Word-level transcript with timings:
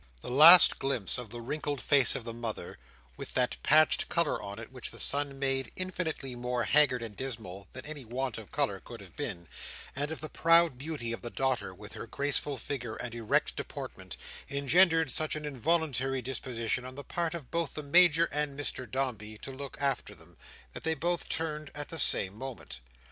The 0.23 0.31
last 0.31 0.79
glimpse 0.79 1.19
of 1.19 1.29
the 1.29 1.41
wrinkled 1.41 1.79
face 1.79 2.15
of 2.15 2.23
the 2.23 2.33
mother, 2.33 2.79
with 3.17 3.35
that 3.35 3.57
patched 3.61 4.09
colour 4.09 4.41
on 4.41 4.57
it 4.57 4.71
which 4.71 4.89
the 4.89 4.99
sun 4.99 5.37
made 5.37 5.71
infinitely 5.75 6.33
more 6.33 6.63
haggard 6.63 7.03
and 7.03 7.15
dismal 7.15 7.67
than 7.73 7.85
any 7.85 8.03
want 8.03 8.39
of 8.39 8.51
colour 8.51 8.79
could 8.79 8.99
have 8.99 9.15
been, 9.15 9.47
and 9.95 10.09
of 10.09 10.19
the 10.19 10.27
proud 10.27 10.75
beauty 10.79 11.11
of 11.13 11.21
the 11.21 11.29
daughter 11.29 11.71
with 11.71 11.93
her 11.93 12.07
graceful 12.07 12.57
figure 12.57 12.95
and 12.95 13.13
erect 13.13 13.55
deportment, 13.55 14.17
engendered 14.49 15.11
such 15.11 15.35
an 15.35 15.45
involuntary 15.45 16.23
disposition 16.23 16.83
on 16.83 16.95
the 16.95 17.03
part 17.03 17.35
of 17.35 17.51
both 17.51 17.75
the 17.75 17.83
Major 17.83 18.25
and 18.31 18.59
Mr 18.59 18.89
Dombey 18.89 19.37
to 19.37 19.51
look 19.51 19.77
after 19.79 20.15
them, 20.15 20.35
that 20.73 20.81
they 20.81 20.95
both 20.95 21.29
turned 21.29 21.69
at 21.75 21.89
the 21.89 21.99
same 21.99 22.33
moment. 22.35 22.79